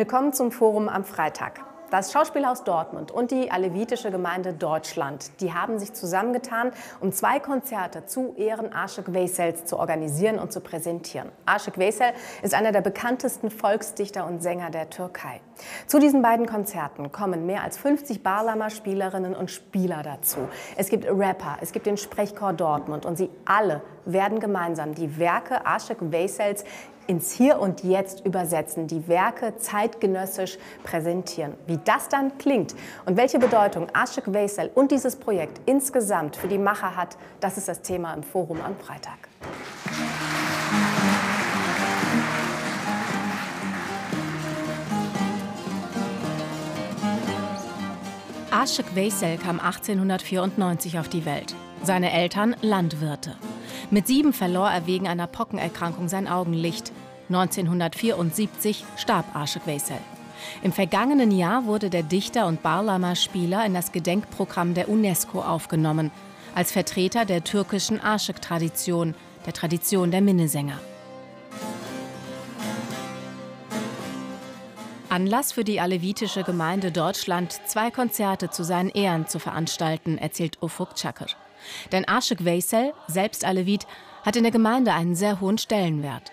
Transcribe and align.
Willkommen 0.00 0.32
zum 0.32 0.50
Forum 0.50 0.88
am 0.88 1.04
Freitag. 1.04 1.60
Das 1.90 2.10
Schauspielhaus 2.10 2.64
Dortmund 2.64 3.10
und 3.10 3.30
die 3.32 3.50
Alevitische 3.50 4.10
Gemeinde 4.10 4.54
Deutschland, 4.54 5.30
die 5.42 5.52
haben 5.52 5.78
sich 5.78 5.92
zusammengetan, 5.92 6.72
um 7.00 7.12
zwei 7.12 7.38
Konzerte 7.38 8.06
zu 8.06 8.32
Ehren 8.38 8.72
Aşık 8.72 9.12
Veysels 9.12 9.66
zu 9.66 9.78
organisieren 9.78 10.38
und 10.38 10.52
zu 10.52 10.60
präsentieren. 10.60 11.30
Aşık 11.44 11.76
Veysel 11.76 12.14
ist 12.42 12.54
einer 12.54 12.72
der 12.72 12.80
bekanntesten 12.80 13.50
Volksdichter 13.50 14.26
und 14.26 14.42
Sänger 14.42 14.70
der 14.70 14.88
Türkei. 14.88 15.42
Zu 15.86 15.98
diesen 15.98 16.22
beiden 16.22 16.46
Konzerten 16.46 17.12
kommen 17.12 17.46
mehr 17.46 17.62
als 17.62 17.78
50 17.78 18.22
Barlama-Spielerinnen 18.22 19.34
und 19.34 19.50
Spieler 19.50 20.02
dazu. 20.02 20.48
Es 20.76 20.88
gibt 20.88 21.06
Rapper, 21.06 21.58
es 21.60 21.72
gibt 21.72 21.86
den 21.86 21.96
Sprechchor 21.96 22.52
Dortmund 22.52 23.06
und 23.06 23.16
sie 23.16 23.30
alle 23.44 23.82
werden 24.04 24.40
gemeinsam 24.40 24.94
die 24.94 25.18
Werke 25.18 25.66
Aşık 25.66 26.12
Veysels 26.12 26.64
ins 27.06 27.32
Hier 27.32 27.58
und 27.58 27.82
Jetzt 27.82 28.24
übersetzen, 28.24 28.86
die 28.86 29.08
Werke 29.08 29.56
zeitgenössisch 29.56 30.58
präsentieren. 30.84 31.54
Wie 31.66 31.78
das 31.84 32.08
dann 32.08 32.38
klingt 32.38 32.74
und 33.04 33.16
welche 33.16 33.38
Bedeutung 33.38 33.88
Aşık 33.90 34.32
Veysel 34.32 34.70
und 34.74 34.90
dieses 34.92 35.16
Projekt 35.16 35.60
insgesamt 35.66 36.36
für 36.36 36.48
die 36.48 36.58
Macher 36.58 36.96
hat, 36.96 37.16
das 37.40 37.58
ist 37.58 37.68
das 37.68 37.82
Thema 37.82 38.14
im 38.14 38.22
Forum 38.22 38.60
am 38.60 38.76
Freitag. 38.76 39.29
Aşık 48.52 48.96
Veysel 48.96 49.38
kam 49.38 49.60
1894 49.60 50.94
auf 50.96 51.12
die 51.12 51.24
Welt. 51.24 51.54
Seine 51.84 52.10
Eltern 52.10 52.56
Landwirte. 52.62 53.36
Mit 53.90 54.06
sieben 54.08 54.32
verlor 54.32 54.68
er 54.68 54.86
wegen 54.86 55.06
einer 55.06 55.28
Pockenerkrankung 55.28 56.08
sein 56.08 56.26
Augenlicht. 56.26 56.92
1974 57.28 58.84
starb 58.96 59.24
Aşık 59.36 59.66
Veysel. 59.66 59.98
Im 60.62 60.72
vergangenen 60.72 61.30
Jahr 61.30 61.66
wurde 61.66 61.90
der 61.90 62.02
Dichter 62.02 62.46
und 62.46 62.62
Barlama-Spieler 62.62 63.64
in 63.66 63.74
das 63.74 63.92
Gedenkprogramm 63.92 64.74
der 64.74 64.88
UNESCO 64.88 65.42
aufgenommen, 65.42 66.10
als 66.54 66.72
Vertreter 66.72 67.24
der 67.24 67.44
türkischen 67.44 68.00
Aşık-Tradition, 68.00 69.14
der 69.46 69.52
Tradition 69.52 70.10
der 70.10 70.22
Minnesänger. 70.22 70.89
Anlass 75.20 75.52
für 75.52 75.64
die 75.64 75.80
alevitische 75.82 76.44
Gemeinde 76.44 76.90
Deutschland, 76.90 77.60
zwei 77.66 77.90
Konzerte 77.90 78.48
zu 78.48 78.64
seinen 78.64 78.88
Ehren 78.88 79.26
zu 79.26 79.38
veranstalten, 79.38 80.16
erzählt 80.16 80.56
Ufuk 80.62 80.96
Çakır. 80.96 81.36
Denn 81.92 82.04
Aşık 82.04 82.44
Veysel, 82.44 82.92
selbst 83.06 83.44
Alevit, 83.44 83.86
hat 84.22 84.36
in 84.36 84.44
der 84.44 84.52
Gemeinde 84.52 84.92
einen 84.92 85.14
sehr 85.14 85.40
hohen 85.40 85.58
Stellenwert. 85.58 86.32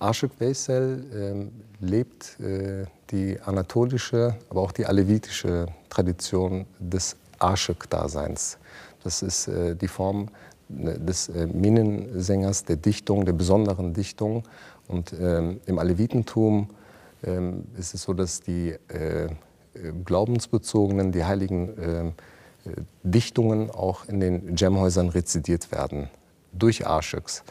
Aşık 0.00 0.40
Veysel 0.40 0.98
äh, 1.14 1.90
lebt 1.90 2.40
äh, 2.40 2.86
die 3.10 3.38
anatolische, 3.46 4.34
aber 4.50 4.60
auch 4.60 4.72
die 4.72 4.86
alevitische 4.86 5.66
Tradition 5.90 6.66
des 6.80 7.16
Aşık-Daseins. 7.38 8.58
Das 9.04 9.22
ist 9.22 9.48
äh, 9.48 9.76
die 9.76 9.88
Form 9.88 10.28
ne, 10.68 10.98
des 10.98 11.28
äh, 11.28 11.46
Minensängers, 11.46 12.64
der 12.64 12.76
Dichtung, 12.76 13.24
der 13.24 13.32
besonderen 13.32 13.92
Dichtung. 13.94 14.42
Und 14.88 15.12
ähm, 15.12 15.60
im 15.66 15.78
Alevitentum 15.78 16.68
ist 17.76 17.94
es 17.94 18.02
so, 18.02 18.12
dass 18.12 18.40
die 18.40 18.76
äh, 18.88 19.28
glaubensbezogenen, 20.04 21.12
die 21.12 21.24
heiligen 21.24 21.74
ähm, 21.80 22.12
Dichtungen 23.02 23.70
auch 23.70 24.04
in 24.06 24.20
den 24.20 24.56
Jamhäusern 24.56 25.08
rezidiert 25.08 25.72
werden, 25.72 26.10
durch 26.52 26.86
Aşıks 26.86 27.42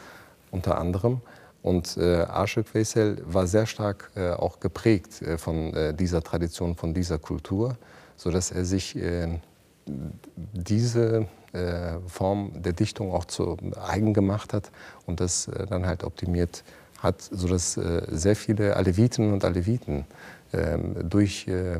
unter 0.51 0.77
anderem. 0.77 1.21
Und 1.63 1.97
äh, 1.97 2.23
Aşık 2.23 2.73
Veysel 2.73 3.17
war 3.25 3.47
sehr 3.47 3.65
stark 3.65 4.11
äh, 4.15 4.31
auch 4.31 4.59
geprägt 4.59 5.21
äh, 5.21 5.37
von 5.37 5.73
äh, 5.73 5.93
dieser 5.93 6.21
Tradition, 6.21 6.75
von 6.75 6.93
dieser 6.93 7.17
Kultur, 7.17 7.77
sodass 8.15 8.51
er 8.51 8.63
sich 8.63 8.95
äh, 8.95 9.39
diese 9.85 11.27
äh, 11.53 11.97
Form 12.07 12.61
der 12.61 12.73
Dichtung 12.73 13.11
auch 13.11 13.25
zu 13.25 13.57
eigen 13.75 14.13
gemacht 14.13 14.53
hat 14.53 14.71
und 15.05 15.19
das 15.19 15.47
äh, 15.47 15.65
dann 15.65 15.85
halt 15.85 16.03
optimiert 16.03 16.63
hat, 16.97 17.21
sodass 17.21 17.77
äh, 17.77 18.01
sehr 18.11 18.35
viele 18.35 18.75
Aleviten 18.75 19.33
und 19.33 19.43
Aleviten 19.45 20.05
ähm, 20.53 21.09
durch 21.09 21.47
äh, 21.47 21.79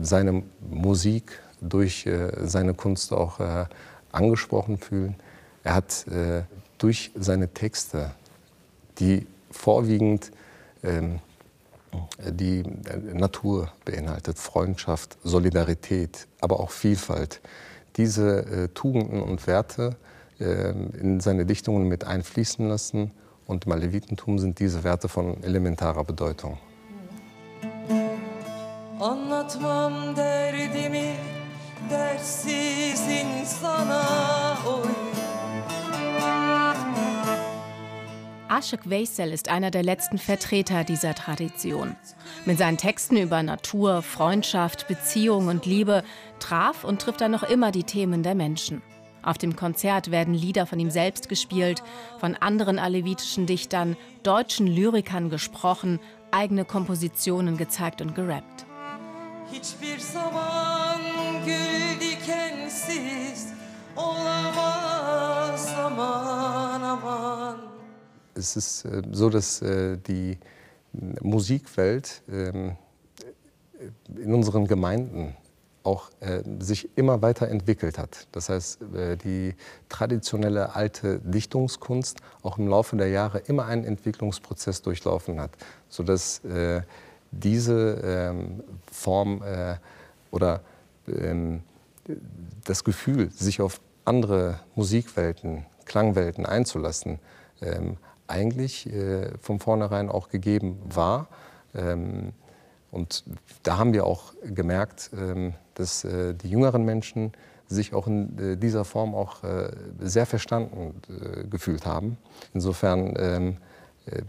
seine 0.00 0.42
Musik, 0.70 1.40
durch 1.60 2.06
äh, 2.06 2.30
seine 2.44 2.74
Kunst 2.74 3.12
auch 3.12 3.40
äh, 3.40 3.66
angesprochen 4.12 4.78
fühlen. 4.78 5.16
Er 5.64 5.74
hat 5.74 6.06
äh, 6.08 6.42
durch 6.78 7.10
seine 7.18 7.48
Texte, 7.52 8.12
die 8.98 9.26
vorwiegend 9.50 10.30
ähm, 10.82 11.20
die 12.22 12.64
Natur 13.14 13.72
beinhaltet, 13.84 14.38
Freundschaft, 14.38 15.16
Solidarität, 15.24 16.28
aber 16.40 16.60
auch 16.60 16.70
Vielfalt, 16.70 17.40
diese 17.96 18.68
Tugenden 18.74 19.22
und 19.22 19.46
Werte 19.46 19.96
ähm, 20.40 20.92
in 21.00 21.20
seine 21.20 21.46
Dichtungen 21.46 21.88
mit 21.88 22.04
einfließen 22.04 22.68
lassen. 22.68 23.10
Und 23.48 23.64
im 23.64 23.72
Alevitentum 23.72 24.38
sind 24.38 24.58
diese 24.58 24.84
Werte 24.84 25.08
von 25.08 25.42
elementarer 25.42 26.04
Bedeutung. 26.04 26.58
Anlatmam 29.00 30.14
derdimi 30.14 31.14
dersiz 31.90 33.00
insana 33.08 34.04
oy. 34.66 34.88
Aşık 38.48 38.90
Veysel 38.90 39.32
ist 39.32 39.48
einer 39.48 39.70
der 39.70 39.82
letzten 39.82 40.18
Vertreter 40.18 40.84
dieser 40.84 41.14
Tradition. 41.14 41.96
Mit 42.44 42.58
seinen 42.58 42.76
Texten 42.76 43.16
über 43.16 43.42
Natur, 43.42 44.02
Freundschaft, 44.02 44.88
Beziehung 44.88 45.48
und 45.48 45.64
Liebe 45.64 46.02
traf 46.38 46.84
und 46.84 47.00
trifft 47.00 47.20
er 47.20 47.28
noch 47.28 47.44
immer 47.44 47.70
die 47.72 47.84
Themen 47.84 48.22
der 48.22 48.34
Menschen. 48.34 48.82
Auf 49.22 49.38
dem 49.38 49.56
Konzert 49.56 50.10
werden 50.10 50.34
Lieder 50.34 50.66
von 50.66 50.78
ihm 50.78 50.90
selbst 50.90 51.28
gespielt, 51.28 51.82
von 52.18 52.34
anderen 52.36 52.78
alevitischen 52.78 53.46
Dichtern, 53.46 53.96
deutschen 54.22 54.66
Lyrikern 54.66 55.30
gesprochen, 55.30 56.00
eigene 56.30 56.64
Kompositionen 56.64 57.56
gezeigt 57.56 58.00
und 58.00 58.14
gerappt. 58.14 58.66
Hiçbir 59.50 59.98
zaman 59.98 61.00
gül 61.44 61.96
dikensiz 62.00 63.54
olamaz 63.96 65.68
aman 65.86 66.82
aman. 66.82 67.56
Es 68.34 68.56
ist 68.56 68.84
äh, 68.84 69.02
so, 69.10 69.30
dass 69.30 69.62
äh, 69.62 69.96
die 69.96 70.38
Musikwelt 71.22 72.22
ähm, 72.30 72.76
in 74.16 74.34
unseren 74.34 74.66
Gemeinden 74.66 75.34
auch 75.88 76.10
äh, 76.20 76.42
sich 76.58 76.90
immer 76.96 77.22
weiter 77.22 77.48
entwickelt 77.48 77.98
hat. 77.98 78.28
Das 78.32 78.50
heißt, 78.50 78.82
äh, 78.94 79.16
die 79.16 79.54
traditionelle 79.88 80.74
alte 80.74 81.18
Dichtungskunst 81.20 82.20
auch 82.42 82.58
im 82.58 82.68
Laufe 82.68 82.96
der 82.96 83.08
Jahre 83.08 83.38
immer 83.38 83.64
einen 83.64 83.84
Entwicklungsprozess 83.84 84.82
durchlaufen 84.82 85.40
hat, 85.40 85.52
sodass 85.88 86.44
äh, 86.44 86.82
diese 87.30 88.02
ähm, 88.04 88.62
Form 88.92 89.42
äh, 89.42 89.76
oder 90.30 90.60
ähm, 91.08 91.62
das 92.64 92.84
Gefühl, 92.84 93.30
sich 93.30 93.60
auf 93.62 93.80
andere 94.04 94.60
Musikwelten, 94.74 95.64
Klangwelten 95.86 96.44
einzulassen, 96.44 97.18
ähm, 97.62 97.96
eigentlich 98.26 98.92
äh, 98.92 99.30
von 99.40 99.58
vornherein 99.58 100.10
auch 100.10 100.28
gegeben 100.28 100.78
war. 100.84 101.28
Und 102.90 103.24
da 103.62 103.78
haben 103.78 103.92
wir 103.92 104.06
auch 104.06 104.32
gemerkt, 104.42 105.10
ähm, 105.16 105.54
dass 105.74 106.04
äh, 106.04 106.34
die 106.34 106.48
jüngeren 106.48 106.84
Menschen 106.84 107.32
sich 107.68 107.94
auch 107.94 108.06
in 108.06 108.38
äh, 108.38 108.56
dieser 108.56 108.84
Form 108.84 109.14
auch 109.14 109.44
äh, 109.44 109.70
sehr 110.00 110.26
verstanden 110.26 111.00
gefühlt 111.50 111.86
haben. 111.86 112.16
Insofern 112.54 113.14
ähm, 113.18 113.56
äh, 114.06 114.22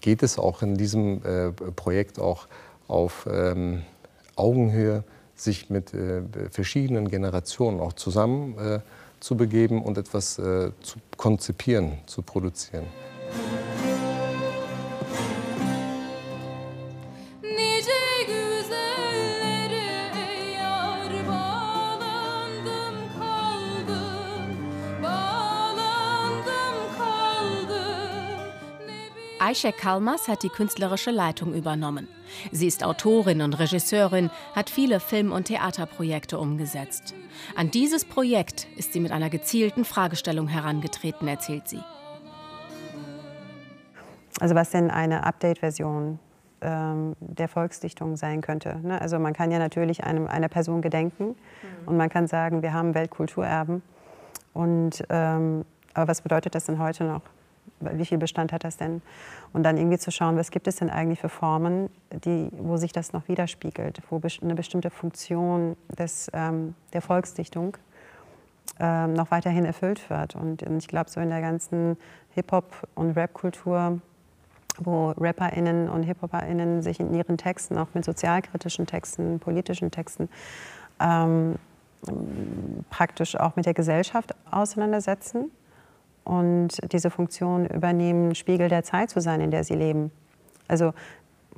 geht 0.00 0.22
es 0.22 0.38
auch 0.38 0.62
in 0.62 0.76
diesem 0.76 1.22
Projekt 1.74 2.20
auch 2.20 2.46
auf 2.86 3.28
ähm, 3.30 3.82
Augenhöhe, 4.36 5.02
sich 5.34 5.70
mit 5.70 5.92
verschiedenen 6.50 7.08
Generationen 7.08 7.80
auch 7.80 7.92
zusammen 7.92 8.80
zu 9.20 9.36
begeben 9.36 9.82
und 9.82 9.98
etwas 9.98 10.34
zu 10.34 10.98
konzipieren, 11.16 11.98
zu 12.06 12.22
produzieren. 12.22 12.86
Ayşe 29.48 29.72
Kalmas 29.72 30.28
hat 30.28 30.42
die 30.42 30.50
künstlerische 30.50 31.10
Leitung 31.10 31.54
übernommen. 31.54 32.06
Sie 32.52 32.66
ist 32.66 32.84
Autorin 32.84 33.40
und 33.40 33.58
Regisseurin, 33.58 34.30
hat 34.54 34.68
viele 34.68 35.00
Film- 35.00 35.32
und 35.32 35.44
Theaterprojekte 35.44 36.38
umgesetzt. 36.38 37.14
An 37.56 37.70
dieses 37.70 38.04
Projekt 38.04 38.66
ist 38.76 38.92
sie 38.92 39.00
mit 39.00 39.10
einer 39.10 39.30
gezielten 39.30 39.86
Fragestellung 39.86 40.48
herangetreten, 40.48 41.26
erzählt 41.28 41.66
sie. 41.66 41.80
Also 44.38 44.54
was 44.54 44.68
denn 44.68 44.90
eine 44.90 45.24
Update-Version 45.24 46.18
ähm, 46.60 47.16
der 47.20 47.48
Volksdichtung 47.48 48.18
sein 48.18 48.42
könnte. 48.42 48.78
Ne? 48.82 49.00
Also 49.00 49.18
man 49.18 49.32
kann 49.32 49.50
ja 49.50 49.58
natürlich 49.58 50.04
einem, 50.04 50.26
einer 50.26 50.48
Person 50.48 50.82
gedenken 50.82 51.36
und 51.86 51.96
man 51.96 52.10
kann 52.10 52.26
sagen, 52.26 52.60
wir 52.60 52.74
haben 52.74 52.94
Weltkulturerben. 52.94 53.80
Und, 54.52 55.04
ähm, 55.08 55.64
aber 55.94 56.08
was 56.08 56.20
bedeutet 56.20 56.54
das 56.54 56.66
denn 56.66 56.78
heute 56.78 57.04
noch? 57.04 57.22
Wie 57.80 58.04
viel 58.04 58.18
Bestand 58.18 58.52
hat 58.52 58.64
das 58.64 58.76
denn? 58.76 59.02
Und 59.52 59.62
dann 59.62 59.76
irgendwie 59.76 59.98
zu 59.98 60.10
schauen, 60.10 60.36
was 60.36 60.50
gibt 60.50 60.66
es 60.66 60.76
denn 60.76 60.90
eigentlich 60.90 61.20
für 61.20 61.28
Formen, 61.28 61.90
die, 62.24 62.50
wo 62.52 62.76
sich 62.76 62.92
das 62.92 63.12
noch 63.12 63.28
widerspiegelt, 63.28 64.02
wo 64.10 64.20
eine 64.42 64.54
bestimmte 64.54 64.90
Funktion 64.90 65.76
des, 65.98 66.30
ähm, 66.32 66.74
der 66.92 67.02
Volksdichtung 67.02 67.76
ähm, 68.80 69.14
noch 69.14 69.30
weiterhin 69.30 69.64
erfüllt 69.64 70.08
wird. 70.10 70.34
Und 70.34 70.62
ich 70.62 70.88
glaube, 70.88 71.10
so 71.10 71.20
in 71.20 71.30
der 71.30 71.40
ganzen 71.40 71.96
Hip-Hop- 72.34 72.88
und 72.94 73.16
Rap-Kultur, 73.16 74.00
wo 74.78 75.10
RapperInnen 75.18 75.88
und 75.88 76.04
Hip-HopperInnen 76.04 76.82
sich 76.82 77.00
in 77.00 77.12
ihren 77.14 77.36
Texten, 77.36 77.78
auch 77.78 77.88
mit 77.94 78.04
sozialkritischen 78.04 78.86
Texten, 78.86 79.40
politischen 79.40 79.90
Texten, 79.90 80.28
ähm, 81.00 81.56
praktisch 82.90 83.36
auch 83.36 83.56
mit 83.56 83.66
der 83.66 83.74
Gesellschaft 83.74 84.34
auseinandersetzen 84.50 85.50
und 86.28 86.68
diese 86.92 87.10
Funktion 87.10 87.66
übernehmen, 87.66 88.34
Spiegel 88.34 88.68
der 88.68 88.84
Zeit 88.84 89.08
zu 89.08 89.20
sein, 89.20 89.40
in 89.40 89.50
der 89.50 89.64
sie 89.64 89.74
leben. 89.74 90.10
Also 90.68 90.92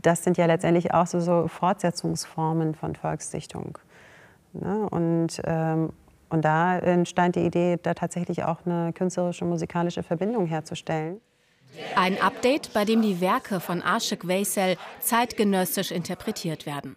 das 0.00 0.22
sind 0.22 0.38
ja 0.38 0.46
letztendlich 0.46 0.94
auch 0.94 1.06
so, 1.06 1.18
so 1.18 1.48
Fortsetzungsformen 1.48 2.76
von 2.76 2.94
Volksdichtung. 2.94 3.78
Ne? 4.52 4.88
Und, 4.90 5.42
ähm, 5.44 5.92
und 6.28 6.44
da 6.44 6.78
entstand 6.78 7.34
die 7.34 7.40
Idee, 7.40 7.78
da 7.82 7.94
tatsächlich 7.94 8.44
auch 8.44 8.58
eine 8.64 8.92
künstlerische, 8.92 9.44
musikalische 9.44 10.04
Verbindung 10.04 10.46
herzustellen. 10.46 11.20
Ein 11.96 12.20
Update, 12.20 12.72
bei 12.72 12.84
dem 12.84 13.02
die 13.02 13.20
Werke 13.20 13.58
von 13.58 13.82
Aşık 13.82 14.26
Veysel 14.26 14.76
zeitgenössisch 15.00 15.90
interpretiert 15.90 16.64
werden. 16.66 16.96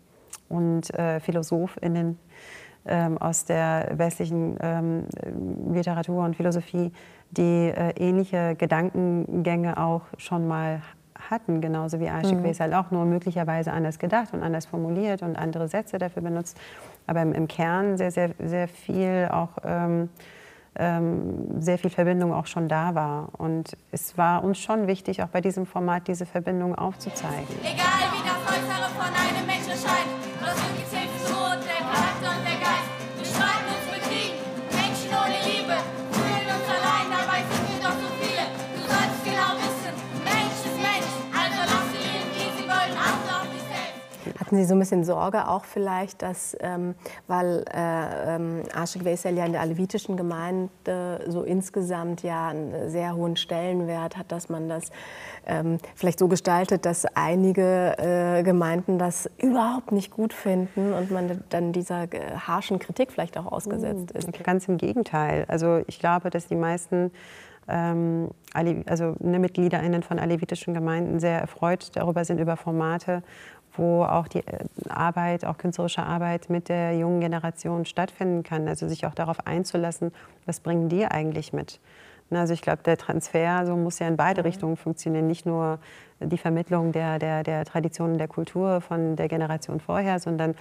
und 0.49 0.93
äh, 0.93 1.19
PhilosophInnen 1.19 2.19
ähm, 2.85 3.17
aus 3.17 3.45
der 3.45 3.91
westlichen 3.95 4.57
ähm, 4.61 5.05
Literatur 5.71 6.23
und 6.23 6.35
Philosophie, 6.35 6.91
die 7.31 7.69
äh, 7.69 7.93
ähnliche 7.97 8.55
Gedankengänge 8.55 9.77
auch 9.77 10.01
schon 10.17 10.47
mal 10.47 10.81
hatten, 11.29 11.61
genauso 11.61 11.99
wie 11.99 12.09
Aşık 12.09 12.43
Veysel, 12.43 12.73
auch 12.73 12.91
nur 12.91 13.05
möglicherweise 13.05 13.71
anders 13.71 13.99
gedacht 13.99 14.33
und 14.33 14.41
anders 14.41 14.65
formuliert 14.65 15.21
und 15.21 15.35
andere 15.35 15.67
Sätze 15.67 15.99
dafür 15.99 16.23
benutzt, 16.23 16.57
aber 17.05 17.21
im, 17.21 17.33
im 17.33 17.47
Kern 17.47 17.97
sehr, 17.97 18.11
sehr, 18.11 18.31
sehr 18.39 18.67
viel 18.67 19.29
auch 19.31 19.57
ähm, 19.63 20.09
ähm, 20.75 21.61
sehr 21.61 21.77
viel 21.77 21.89
Verbindung 21.89 22.33
auch 22.33 22.45
schon 22.45 22.69
da 22.69 22.95
war. 22.95 23.29
Und 23.37 23.77
es 23.91 24.17
war 24.17 24.43
uns 24.43 24.57
schon 24.57 24.87
wichtig, 24.87 25.21
auch 25.21 25.27
bei 25.27 25.41
diesem 25.41 25.65
Format 25.65 26.07
diese 26.07 26.25
Verbindung 26.25 26.75
aufzuzeigen. 26.75 27.47
Egal 27.61 27.75
wie 28.13 28.27
das 28.27 28.40
Hatten 44.51 44.63
Sie 44.63 44.67
so 44.67 44.75
ein 44.75 44.79
bisschen 44.79 45.05
Sorge 45.05 45.47
auch 45.47 45.63
vielleicht, 45.63 46.21
dass, 46.21 46.57
ähm, 46.59 46.93
weil 47.29 47.63
äh, 47.73 48.35
ähm, 48.35 48.63
Aşık 48.75 49.05
Veysel 49.05 49.37
ja 49.37 49.45
in 49.45 49.53
der 49.53 49.61
alevitischen 49.61 50.17
Gemeinde 50.17 51.21
so 51.25 51.43
insgesamt 51.43 52.21
ja 52.21 52.49
einen 52.49 52.89
sehr 52.89 53.15
hohen 53.15 53.37
Stellenwert 53.37 54.17
hat, 54.17 54.29
dass 54.29 54.49
man 54.49 54.67
das 54.67 54.89
ähm, 55.45 55.77
vielleicht 55.95 56.19
so 56.19 56.27
gestaltet, 56.27 56.85
dass 56.85 57.05
einige 57.15 57.97
äh, 57.97 58.43
Gemeinden 58.43 58.99
das 58.99 59.29
überhaupt 59.37 59.93
nicht 59.93 60.11
gut 60.11 60.33
finden 60.33 60.91
und 60.91 61.11
man 61.11 61.41
dann 61.47 61.71
dieser 61.71 62.11
äh, 62.11 62.35
harschen 62.45 62.77
Kritik 62.77 63.13
vielleicht 63.13 63.37
auch 63.37 63.49
ausgesetzt 63.49 64.11
ist. 64.11 64.43
Ganz 64.43 64.67
im 64.67 64.77
Gegenteil. 64.77 65.45
Also 65.47 65.81
ich 65.87 65.97
glaube, 65.97 66.29
dass 66.29 66.47
die 66.47 66.57
meisten 66.57 67.11
ähm, 67.69 68.29
also, 68.53 69.15
ne, 69.19 69.39
MitgliederInnen 69.39 70.03
von 70.03 70.19
alevitischen 70.19 70.73
Gemeinden 70.73 71.19
sehr 71.19 71.39
erfreut 71.39 71.91
darüber 71.93 72.25
sind, 72.25 72.39
über 72.39 72.57
Formate, 72.57 73.23
wo 73.73 74.03
auch 74.03 74.27
die 74.27 74.39
äh, 74.39 74.65
Arbeit, 74.89 75.45
auch 75.45 75.57
künstlerische 75.57 76.03
Arbeit 76.03 76.49
mit 76.49 76.69
der 76.69 76.97
jungen 76.97 77.21
Generation 77.21 77.85
stattfinden 77.85 78.43
kann. 78.43 78.67
Also 78.67 78.87
sich 78.87 79.05
auch 79.05 79.15
darauf 79.15 79.45
einzulassen, 79.47 80.11
was 80.45 80.59
bringen 80.59 80.89
die 80.89 81.05
eigentlich 81.05 81.53
mit. 81.53 81.79
Also 82.29 82.53
ich 82.53 82.61
glaube, 82.61 82.83
der 82.83 82.97
Transfer 82.97 83.65
so 83.65 83.75
muss 83.75 83.99
ja 83.99 84.07
in 84.07 84.15
beide 84.15 84.45
Richtungen 84.45 84.77
funktionieren. 84.77 85.27
Nicht 85.27 85.45
nur 85.45 85.79
die 86.23 86.37
Vermittlung 86.37 86.91
der, 86.91 87.19
der, 87.19 87.43
der 87.43 87.65
Traditionen 87.65 88.17
der 88.17 88.27
Kultur 88.27 88.81
von 88.81 89.15
der 89.15 89.27
Generation 89.27 89.79
vorher, 89.79 90.19
sondern 90.19 90.55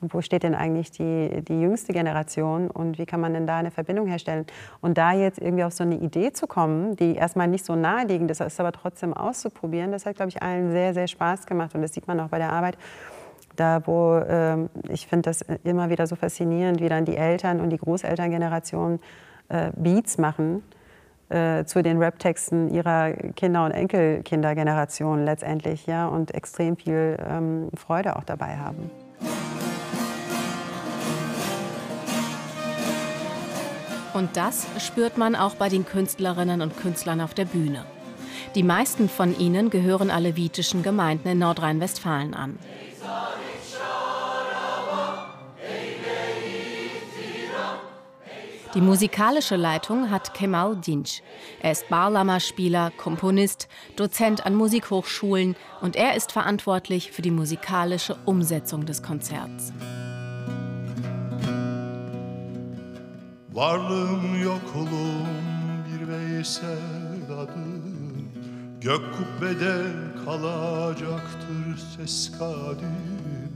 wo 0.00 0.20
steht 0.20 0.42
denn 0.42 0.54
eigentlich 0.54 0.90
die, 0.90 1.42
die 1.42 1.60
jüngste 1.60 1.92
Generation 1.92 2.70
und 2.70 2.98
wie 2.98 3.06
kann 3.06 3.20
man 3.20 3.32
denn 3.32 3.46
da 3.46 3.58
eine 3.58 3.70
Verbindung 3.70 4.06
herstellen? 4.06 4.44
Und 4.80 4.98
da 4.98 5.12
jetzt 5.12 5.38
irgendwie 5.38 5.64
auf 5.64 5.72
so 5.72 5.84
eine 5.84 5.96
Idee 5.96 6.32
zu 6.32 6.46
kommen, 6.46 6.96
die 6.96 7.14
erstmal 7.14 7.48
nicht 7.48 7.64
so 7.64 7.74
naheliegend 7.74 8.30
ist, 8.30 8.60
aber 8.60 8.72
trotzdem 8.72 9.14
auszuprobieren, 9.14 9.92
das 9.92 10.04
hat, 10.04 10.16
glaube 10.16 10.30
ich, 10.30 10.42
allen 10.42 10.72
sehr, 10.72 10.94
sehr 10.94 11.06
Spaß 11.06 11.46
gemacht. 11.46 11.74
Und 11.74 11.82
das 11.82 11.94
sieht 11.94 12.06
man 12.06 12.20
auch 12.20 12.28
bei 12.28 12.38
der 12.38 12.52
Arbeit. 12.52 12.76
Da, 13.56 13.86
wo 13.86 14.16
ähm, 14.16 14.68
ich 14.88 15.06
finde 15.06 15.30
das 15.30 15.42
immer 15.62 15.88
wieder 15.88 16.08
so 16.08 16.16
faszinierend, 16.16 16.80
wie 16.80 16.88
dann 16.88 17.04
die 17.04 17.16
Eltern 17.16 17.60
und 17.60 17.70
die 17.70 17.78
Großelterngeneration 17.78 18.98
äh, 19.48 19.70
Beats 19.76 20.18
machen 20.18 20.64
äh, 21.28 21.64
zu 21.64 21.82
den 21.82 21.98
Rap-Texten 21.98 22.68
ihrer 22.68 23.12
Kinder- 23.34 23.64
und 23.64 23.72
Enkelkindergeneration 23.72 25.24
letztendlich, 25.24 25.86
ja, 25.86 26.06
und 26.06 26.34
extrem 26.34 26.76
viel 26.76 27.16
ähm, 27.26 27.68
Freude 27.74 28.16
auch 28.16 28.24
dabei 28.24 28.56
haben. 28.56 28.90
Und 34.14 34.36
das 34.36 34.66
spürt 34.78 35.18
man 35.18 35.34
auch 35.34 35.56
bei 35.56 35.68
den 35.68 35.84
Künstlerinnen 35.84 36.60
und 36.62 36.76
Künstlern 36.76 37.20
auf 37.20 37.34
der 37.34 37.46
Bühne. 37.46 37.84
Die 38.54 38.62
meisten 38.62 39.08
von 39.08 39.36
ihnen 39.36 39.70
gehören 39.70 40.10
alevitischen 40.10 40.84
Gemeinden 40.84 41.26
in 41.26 41.38
Nordrhein-Westfalen 41.40 42.34
an. 42.34 42.56
Die 48.74 48.80
musikalische 48.80 49.54
Leitung 49.54 50.10
hat 50.10 50.34
Kemal 50.34 50.74
Dinç. 50.74 51.22
Er 51.62 51.70
ist 51.70 51.88
Barlama-Spieler, 51.88 52.90
Komponist, 52.96 53.68
Dozent 53.94 54.44
an 54.44 54.56
Musikhochschulen 54.56 55.54
und 55.80 55.94
er 55.94 56.16
ist 56.16 56.32
verantwortlich 56.32 57.12
für 57.12 57.22
die 57.22 57.30
musikalische 57.30 58.16
Umsetzung 58.24 58.84
des 58.84 59.00
Konzerts. 59.00 59.72
Varlığım 63.52 64.42
yokulum 64.42 65.28
bir 65.86 66.08
Veysel 66.08 67.30
adım 67.30 68.28
Gök 68.80 69.02
kubbede 69.16 69.84
kalacaktır 70.24 71.78
ses 71.96 72.32
kadim 72.38 73.52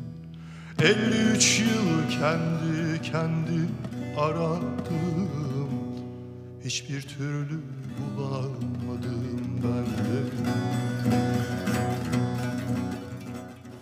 53 0.78 1.60
yıl 1.60 2.20
kendi 2.20 3.02
kendim 3.02 3.70
aradım 4.18 5.28
Hiçbir 6.64 7.02
türlü 7.02 7.60
bulamadım 8.16 9.60
ben 9.62 9.84
de 9.86 10.18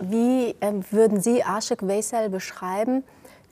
Wie 0.00 0.54
ähm, 0.60 0.82
würden 0.82 1.18
Sie 1.18 1.44
Aşık 1.44 1.82
Veysel 1.82 2.32
beschreiben, 2.32 3.04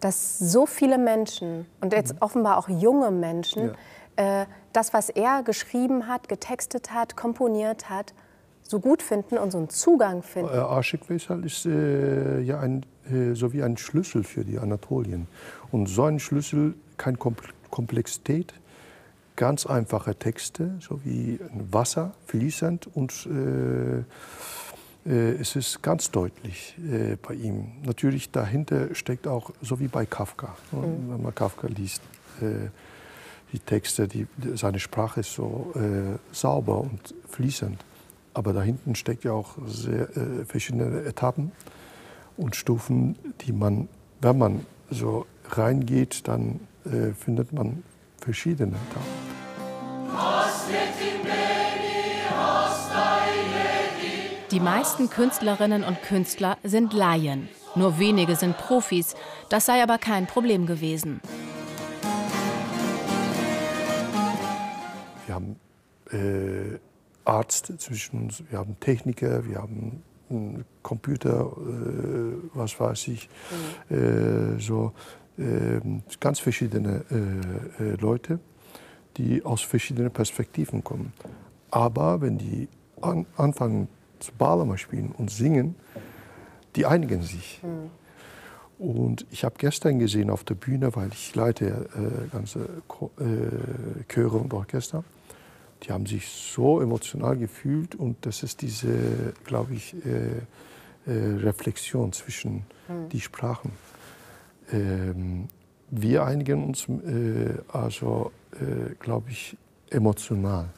dass 0.02 0.38
so 0.52 0.66
viele 0.66 0.98
Menschen 0.98 1.66
und 1.82 1.92
jetzt 1.92 2.14
offenbar 2.20 2.58
auch 2.58 2.68
junge 2.68 3.10
Menschen 3.10 3.70
äh, 4.16 4.46
das, 4.72 4.94
was 4.94 5.10
er 5.10 5.42
geschrieben 5.42 6.06
hat, 6.06 6.28
getextet 6.28 6.92
hat, 6.92 7.16
komponiert 7.16 7.90
hat, 7.90 8.14
so 8.62 8.80
gut 8.80 9.02
finden 9.02 9.38
und 9.38 9.50
so 9.50 9.58
einen 9.58 9.68
Zugang 9.68 10.22
finden? 10.22 10.54
Äh, 10.54 10.58
Aşık 10.58 11.10
Veysel 11.10 11.44
ist 11.44 11.66
äh, 11.66 12.40
ja 12.40 12.60
ein, 12.60 12.84
äh, 13.10 13.34
so 13.34 13.52
wie 13.52 13.62
ein 13.62 13.76
Schlüssel 13.76 14.22
für 14.24 14.44
die 14.44 14.58
Anatolien. 14.58 15.26
Und 15.74 15.86
so 15.86 16.04
ein 16.04 16.20
Schlüssel, 16.20 16.74
keine 16.98 17.16
Kom 17.16 17.34
Komplexität, 17.68 18.54
ganz 19.34 19.66
einfache 19.66 20.14
Texte, 20.14 20.76
so 20.78 21.00
wie 21.02 21.40
Wasser, 21.72 22.14
fließend 22.26 22.86
und 22.94 23.26
äh, 23.26 23.98
äh, 25.10 25.32
es 25.40 25.56
ist 25.56 25.82
ganz 25.82 26.12
deutlich 26.12 26.76
äh, 26.78 27.16
bei 27.16 27.34
ihm. 27.34 27.72
Natürlich 27.84 28.30
dahinter 28.30 28.94
steckt 28.94 29.26
auch, 29.26 29.50
so 29.62 29.80
wie 29.80 29.88
bei 29.88 30.06
Kafka, 30.06 30.54
ne? 30.70 30.86
Mhm. 30.86 31.10
wenn 31.10 31.22
man 31.24 31.34
Kafka 31.34 31.66
liest, 31.66 32.02
äh, 32.40 32.68
die 33.52 33.58
Texte, 33.58 34.06
die, 34.06 34.28
seine 34.54 34.78
Sprache 34.78 35.18
ist 35.20 35.34
so 35.34 35.72
äh, 35.74 36.16
sauber 36.30 36.82
und 36.82 37.16
fließend. 37.28 37.84
Aber 38.32 38.52
dahinten 38.52 38.94
steckt 38.94 39.24
ja 39.24 39.32
auch 39.32 39.56
sehr 39.66 40.16
äh, 40.16 40.44
verschiedene 40.46 41.02
Etappen 41.02 41.50
und 42.36 42.54
Stufen, 42.54 43.16
die 43.40 43.52
man, 43.52 43.88
wenn 44.20 44.38
man 44.38 44.66
so 44.88 45.26
reingeht, 45.50 46.26
dann 46.28 46.60
äh, 46.84 47.12
findet 47.12 47.52
man 47.52 47.82
verschiedene 48.18 48.72
Etappen. 48.72 49.34
Die 54.50 54.60
meisten 54.60 55.10
Künstlerinnen 55.10 55.82
und 55.82 56.00
Künstler 56.02 56.58
sind 56.62 56.92
Laien. 56.92 57.48
Nur 57.74 57.98
wenige 57.98 58.36
sind 58.36 58.56
Profis. 58.56 59.16
Das 59.48 59.66
sei 59.66 59.82
aber 59.82 59.98
kein 59.98 60.26
Problem 60.28 60.66
gewesen. 60.66 61.20
Wir 65.26 65.34
haben 65.34 65.56
äh, 66.12 66.78
Arzt 67.24 67.72
zwischen 67.78 68.24
uns, 68.24 68.44
wir 68.48 68.58
haben 68.58 68.78
Techniker, 68.78 69.44
wir 69.44 69.56
haben 69.56 70.02
Computer, 70.82 71.52
äh, 71.56 72.36
was 72.54 72.78
weiß 72.78 73.08
ich, 73.08 73.28
äh, 73.90 74.58
so 74.58 74.92
ganz 76.20 76.38
verschiedene 76.38 77.04
äh, 77.10 77.82
äh, 77.82 77.96
Leute, 77.96 78.38
die 79.16 79.44
aus 79.44 79.62
verschiedenen 79.62 80.10
Perspektiven 80.10 80.84
kommen. 80.84 81.12
Aber 81.70 82.20
wenn 82.20 82.38
die 82.38 82.68
an, 83.00 83.26
anfangen 83.36 83.88
zu 84.20 84.32
Balama 84.32 84.76
spielen 84.76 85.12
und 85.16 85.30
singen, 85.30 85.74
die 86.76 86.86
einigen 86.86 87.22
sich. 87.22 87.60
Und 88.78 89.26
ich 89.30 89.44
habe 89.44 89.54
gestern 89.58 89.98
gesehen 89.98 90.30
auf 90.30 90.44
der 90.44 90.54
Bühne, 90.54 90.94
weil 90.96 91.10
ich 91.12 91.34
leite 91.34 91.88
äh, 91.94 92.28
ganze 92.32 92.60
äh, 93.18 94.04
Chöre 94.08 94.36
und 94.38 94.52
Orchester, 94.52 95.04
die 95.82 95.92
haben 95.92 96.06
sich 96.06 96.28
so 96.28 96.80
emotional 96.80 97.36
gefühlt 97.36 97.94
und 97.94 98.24
das 98.26 98.42
ist 98.42 98.62
diese, 98.62 99.34
glaube 99.44 99.74
ich, 99.74 99.94
äh, 100.04 100.38
äh, 101.06 101.36
Reflexion 101.42 102.12
zwischen 102.12 102.64
die 103.12 103.20
Sprachen. 103.20 103.72
Ähm, 104.72 105.48
wir 105.90 106.24
einigen 106.24 106.64
uns 106.64 106.88
äh, 106.88 107.54
also, 107.68 108.32
äh, 108.52 108.94
glaube 108.98 109.30
ich, 109.30 109.56
emotional. 109.90 110.68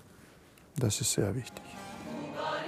Das 0.76 1.00
ist 1.00 1.12
sehr 1.12 1.34
wichtig. 1.34 1.62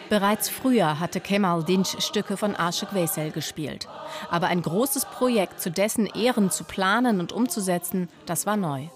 Bereits 0.09 0.49
früher 0.49 1.01
hatte 1.01 1.21
Kemal 1.21 1.63
Dinç 1.63 2.01
Stücke 2.01 2.37
von 2.37 2.55
Aşık 2.55 2.95
Veysel 2.95 3.31
gespielt. 3.31 3.89
Aber 4.31 4.47
ein 4.47 4.63
großes 4.63 5.05
Projekt 5.05 5.61
zu 5.61 5.71
dessen 5.71 6.07
Ehren 6.07 6.51
zu 6.51 6.65
planen 6.65 7.21
und 7.21 7.33
umzusetzen, 7.33 8.09
das 8.25 8.47
war 8.47 8.57
neu. 8.57 8.89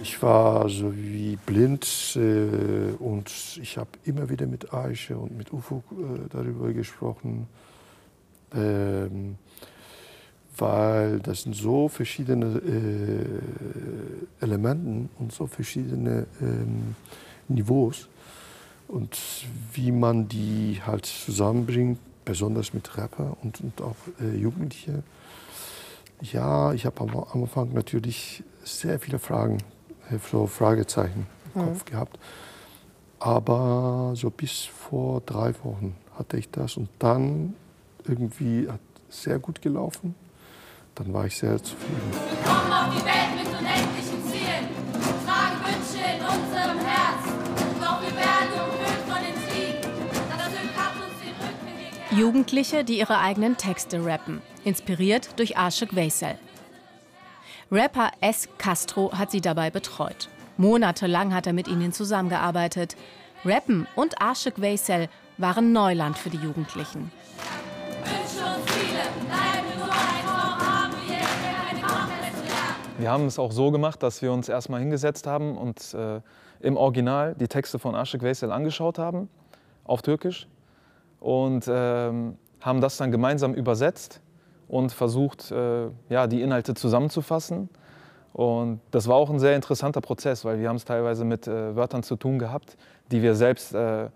Ich 0.00 0.22
war 0.22 0.68
so 0.68 0.94
wie 0.94 1.36
blind 1.46 1.86
äh, 2.16 2.92
und 3.02 3.30
ich 3.60 3.76
habe 3.78 3.90
immer 4.04 4.28
wieder 4.28 4.46
mit 4.46 4.72
Aische 4.72 5.16
und 5.16 5.36
mit 5.36 5.52
Ufuk 5.52 5.84
äh, 5.92 6.28
darüber 6.30 6.72
gesprochen, 6.72 7.48
ähm, 8.54 9.36
weil 10.58 11.20
das 11.20 11.42
sind 11.42 11.54
so 11.54 11.88
verschiedene 11.88 12.46
äh, 12.58 14.44
Elementen 14.44 15.08
und 15.18 15.32
so 15.32 15.46
verschiedene 15.46 16.26
ähm, 16.40 16.94
Niveaus 17.48 18.08
und 18.88 19.18
wie 19.72 19.92
man 19.92 20.28
die 20.28 20.80
halt 20.84 21.06
zusammenbringt, 21.06 21.98
besonders 22.24 22.72
mit 22.72 22.96
Rapper 22.96 23.36
und, 23.42 23.60
und 23.60 23.82
auch 23.82 23.96
äh, 24.20 24.36
Jugendliche. 24.36 25.02
Ja, 26.22 26.72
ich 26.72 26.86
habe 26.86 27.00
am 27.00 27.10
am 27.10 27.42
Anfang 27.42 27.72
natürlich 27.72 28.42
sehr 28.62 28.98
viele 28.98 29.18
Fragen, 29.18 29.58
äh, 30.10 30.18
so 30.30 30.46
Fragezeichen 30.46 31.26
im 31.54 31.62
Kopf 31.62 31.84
gehabt. 31.84 32.18
Aber 33.18 34.12
so 34.16 34.30
bis 34.30 34.62
vor 34.62 35.22
drei 35.22 35.54
Wochen 35.62 35.96
hatte 36.16 36.36
ich 36.36 36.50
das 36.50 36.76
und 36.76 36.88
dann 36.98 37.54
irgendwie 38.06 38.68
hat 38.68 38.80
sehr 39.08 39.38
gut 39.38 39.62
gelaufen. 39.62 40.14
Dann 40.94 41.12
war 41.12 41.26
ich 41.26 41.36
sehr 41.36 41.60
zufrieden. 41.62 42.12
Wir 42.12 42.52
kommen 42.52 42.72
auf 42.72 42.94
die 42.94 43.04
Welt 43.04 43.34
mit 43.36 43.48
unendlichen 43.48 44.20
Zielen, 44.30 44.68
tragen 45.26 45.58
Wünsche 45.66 46.04
in 46.06 46.20
unserem 46.22 46.78
Herz. 46.86 47.22
Doch 47.80 48.00
wir 48.00 48.16
werden 48.16 48.52
umhüllt 48.64 49.02
von 49.08 49.20
den 49.24 49.34
Kriegen. 49.48 49.80
Das 50.38 50.48
Glück 50.48 50.76
hat 50.76 50.94
uns 50.94 51.20
den 51.20 51.34
Rücken 51.42 51.66
gekehrt. 51.78 52.12
Jugendliche, 52.12 52.84
die 52.84 52.98
ihre 52.98 53.18
eigenen 53.18 53.56
Texte 53.56 54.04
rappen, 54.06 54.40
inspiriert 54.64 55.36
durch 55.38 55.56
Aşık 55.58 55.96
Veysel. 55.96 56.38
Rapper 57.72 58.12
S. 58.20 58.48
Castro 58.58 59.10
hat 59.18 59.32
sie 59.32 59.40
dabei 59.40 59.70
betreut. 59.70 60.28
Monatelang 60.58 61.34
hat 61.34 61.48
er 61.48 61.54
mit 61.54 61.66
ihnen 61.66 61.92
zusammengearbeitet. 61.92 62.96
Rappen 63.44 63.88
und 63.96 64.22
Aşık 64.22 64.60
Veysel 64.60 65.08
waren 65.38 65.72
Neuland 65.72 66.16
für 66.16 66.30
die 66.30 66.38
Jugendlichen. 66.38 67.10
Wir 72.96 73.10
haben 73.10 73.26
es 73.26 73.40
auch 73.40 73.50
so 73.50 73.72
gemacht, 73.72 74.02
dass 74.04 74.22
wir 74.22 74.32
uns 74.32 74.48
erstmal 74.48 74.78
hingesetzt 74.78 75.26
haben 75.26 75.58
und 75.58 75.94
äh, 75.94 76.20
im 76.60 76.76
Original 76.76 77.34
die 77.34 77.48
Texte 77.48 77.80
von 77.80 77.94
Aşık 77.96 78.22
Veysel 78.22 78.52
angeschaut 78.52 78.98
haben, 78.98 79.28
auf 79.84 80.02
Türkisch. 80.02 80.46
Und 81.18 81.64
ähm, 81.68 82.38
haben 82.60 82.80
das 82.80 82.96
dann 82.96 83.10
gemeinsam 83.10 83.52
übersetzt 83.54 84.20
und 84.68 84.92
versucht, 84.92 85.50
äh, 85.50 85.88
ja, 86.08 86.28
die 86.28 86.40
Inhalte 86.40 86.74
zusammenzufassen. 86.74 87.68
Und 88.32 88.80
das 88.92 89.08
war 89.08 89.16
auch 89.16 89.30
ein 89.30 89.40
sehr 89.40 89.56
interessanter 89.56 90.00
Prozess, 90.00 90.44
weil 90.44 90.60
wir 90.60 90.68
haben 90.68 90.76
es 90.76 90.84
teilweise 90.84 91.24
mit 91.24 91.48
äh, 91.48 91.74
Wörtern 91.74 92.04
zu 92.04 92.14
tun 92.14 92.38
gehabt, 92.38 92.76
die 93.10 93.22
wir 93.22 93.34
selbst 93.34 93.74
äh, 93.74 94.08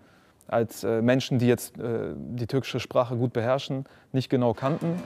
als 0.47 0.83
äh, 0.83 1.01
Menschen, 1.01 1.37
die 1.37 1.47
jetzt 1.47 1.77
äh, 1.77 2.13
die 2.15 2.47
türkische 2.47 2.79
Sprache 2.79 3.17
gut 3.17 3.33
beherrschen, 3.33 3.85
nicht 4.13 4.29
genau 4.29 4.53
kannten. 4.53 5.01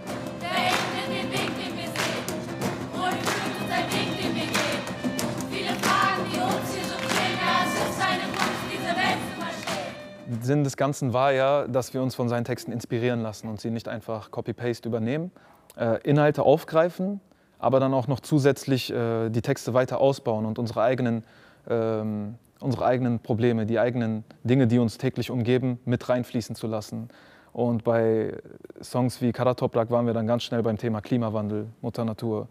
Sinn 10.41 10.63
des 10.63 10.77
Ganzen 10.77 11.13
war 11.13 11.31
ja, 11.31 11.67
dass 11.67 11.93
wir 11.93 12.01
uns 12.01 12.15
von 12.15 12.29
seinen 12.29 12.45
Texten 12.45 12.71
inspirieren 12.71 13.21
lassen 13.21 13.47
und 13.47 13.59
sie 13.61 13.69
nicht 13.69 13.87
einfach 13.87 14.31
Copy-Paste 14.31 14.87
übernehmen, 14.87 15.31
äh, 15.77 16.01
Inhalte 16.03 16.43
aufgreifen, 16.43 17.19
aber 17.59 17.79
dann 17.79 17.93
auch 17.93 18.07
noch 18.07 18.19
zusätzlich 18.19 18.91
äh, 18.91 19.29
die 19.29 19.41
Texte 19.41 19.73
weiter 19.73 19.99
ausbauen 19.99 20.45
und 20.45 20.59
unsere 20.59 20.81
eigenen, 20.81 21.23
ähm, 21.69 22.35
unsere 22.59 22.85
eigenen 22.85 23.19
Probleme, 23.19 23.65
die 23.65 23.79
eigenen 23.79 24.23
Dinge, 24.43 24.67
die 24.67 24.79
uns 24.79 24.97
täglich 24.97 25.31
umgeben, 25.31 25.79
mit 25.85 26.07
reinfließen 26.09 26.55
zu 26.55 26.67
lassen. 26.67 27.09
Und 27.53 27.83
bei 27.83 28.35
Songs 28.81 29.21
wie 29.21 29.31
Karatoprak 29.31 29.91
waren 29.91 30.07
wir 30.07 30.13
dann 30.13 30.25
ganz 30.25 30.43
schnell 30.43 30.63
beim 30.63 30.77
Thema 30.77 31.01
Klimawandel, 31.01 31.67
Mutter 31.81 32.03
Natur. 32.03 32.47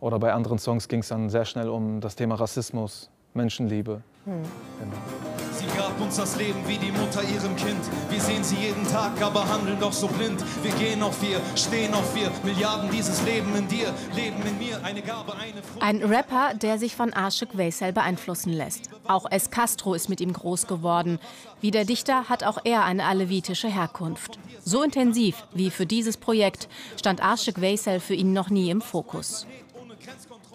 Oder 0.00 0.18
bei 0.18 0.32
anderen 0.32 0.58
Songs 0.58 0.88
ging 0.88 1.00
es 1.00 1.08
dann 1.08 1.30
sehr 1.30 1.44
schnell 1.44 1.68
um 1.68 2.00
das 2.00 2.16
Thema 2.16 2.34
Rassismus, 2.34 3.08
Menschenliebe. 3.34 4.02
Genau. 4.24 5.15
Sie 5.58 5.66
gab 5.78 5.98
uns 6.00 6.16
das 6.16 6.36
Leben 6.36 6.58
wie 6.66 6.76
die 6.76 6.92
Mutter 6.92 7.22
ihrem 7.22 7.56
Kind. 7.56 7.80
Wir 8.10 8.20
sehen 8.20 8.44
sie 8.44 8.56
jeden 8.56 8.86
Tag, 8.88 9.22
aber 9.22 9.48
handeln 9.48 9.80
doch 9.80 9.92
so 9.92 10.06
blind. 10.06 10.44
Wir 10.62 10.72
gehen 10.72 11.02
auf 11.02 11.22
wir, 11.22 11.40
stehen 11.56 11.94
auf 11.94 12.14
wir. 12.14 12.30
Milliarden 12.44 12.90
dieses 12.90 13.22
Leben 13.22 13.56
in 13.56 13.66
dir, 13.66 13.94
Leben 14.14 14.42
in 14.46 14.58
mir. 14.58 14.84
Eine 14.84 15.00
Gabe, 15.00 15.32
eine 15.34 15.62
Frucht. 15.62 15.82
Ein 15.82 16.02
Rapper, 16.02 16.52
der 16.54 16.78
sich 16.78 16.94
von 16.94 17.14
Aşık 17.14 17.56
Veysel 17.56 17.94
beeinflussen 17.94 18.52
lässt. 18.52 18.90
Auch 19.08 19.24
S. 19.30 19.50
Castro 19.50 19.94
ist 19.94 20.10
mit 20.10 20.20
ihm 20.20 20.34
groß 20.34 20.66
geworden. 20.66 21.18
Wie 21.62 21.70
der 21.70 21.86
Dichter 21.86 22.28
hat 22.28 22.44
auch 22.44 22.58
er 22.64 22.84
eine 22.84 23.06
alevitische 23.06 23.68
Herkunft. 23.68 24.38
So 24.62 24.82
intensiv 24.82 25.44
wie 25.54 25.70
für 25.70 25.86
dieses 25.86 26.18
Projekt 26.18 26.68
stand 26.98 27.22
Aşık 27.22 27.62
Veysel 27.62 28.00
für 28.00 28.14
ihn 28.14 28.34
noch 28.34 28.50
nie 28.50 28.68
im 28.70 28.82
Fokus. 28.82 29.46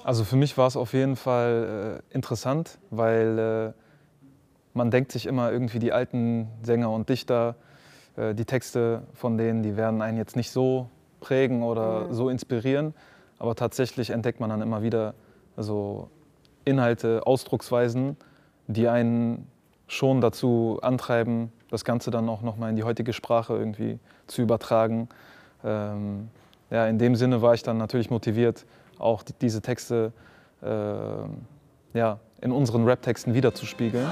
Also 0.04 0.24
für 0.24 0.36
mich 0.36 0.58
war 0.58 0.68
es 0.68 0.76
auf 0.78 0.94
jeden 0.94 1.16
Fall 1.16 2.02
äh, 2.12 2.16
interessant, 2.16 2.78
weil 2.90 3.74
äh, 3.76 3.91
man 4.74 4.92
denkt 4.92 5.12
sich 5.12 5.26
immer 5.26 5.52
irgendwie 5.52 5.80
die 5.80 5.92
alten 5.92 6.48
Sänger 6.64 6.92
und 6.92 7.10
Dichter, 7.10 7.56
äh, 8.16 8.34
die 8.34 8.46
Texte 8.46 9.04
von 9.14 9.38
denen, 9.38 9.64
die 9.64 9.78
werden 9.78 10.02
einen 10.02 10.18
jetzt 10.18 10.36
nicht 10.36 10.52
so 10.52 10.90
prägen 11.20 11.64
oder 11.64 12.14
so 12.14 12.30
inspirieren. 12.30 12.94
Aber 13.40 13.56
tatsächlich 13.56 14.12
entdeckt 14.12 14.40
man 14.40 14.50
dann 14.50 14.62
immer 14.62 14.84
wieder 14.84 15.14
so 15.58 16.10
Inhalte, 16.66 17.26
Ausdrucksweisen, 17.26 18.18
die 18.68 18.88
einen 18.88 19.48
schon 19.88 20.22
dazu 20.22 20.80
antreiben, 20.82 21.52
das 21.70 21.84
Ganze 21.84 22.12
dann 22.12 22.30
auch 22.30 22.42
nochmal 22.42 22.70
in 22.70 22.76
die 22.76 22.84
heutige 22.84 23.14
Sprache 23.14 23.56
irgendwie 23.56 24.00
zu 24.28 24.42
übertragen. 24.42 25.10
Ähm, 25.64 26.30
ja, 26.70 26.88
in 26.88 26.98
dem 26.98 27.16
Sinne 27.16 27.42
war 27.42 27.54
ich 27.54 27.64
dann 27.64 27.78
natürlich 27.78 28.10
motiviert, 28.10 28.66
auch 29.00 29.24
die, 29.24 29.34
diese 29.42 29.62
Texte 29.62 30.14
äh, 30.62 30.68
ja, 31.94 32.20
in 32.42 32.52
unseren 32.52 32.86
Rap-Texten 32.86 33.34
wiederzuspiegeln. 33.34 34.08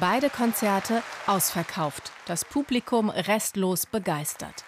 Beide 0.00 0.30
Konzerte 0.30 1.02
ausverkauft, 1.26 2.10
das 2.24 2.46
Publikum 2.46 3.10
restlos 3.10 3.84
begeistert. 3.84 4.64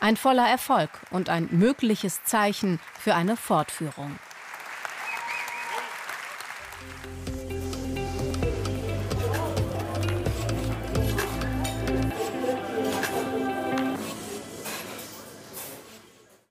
Ein 0.00 0.16
voller 0.16 0.48
Erfolg 0.48 0.88
und 1.10 1.28
ein 1.28 1.48
mögliches 1.50 2.24
Zeichen 2.24 2.80
für 2.98 3.14
eine 3.14 3.36
Fortführung. 3.36 4.18